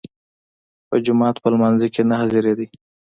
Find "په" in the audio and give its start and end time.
0.89-0.95, 1.41-1.47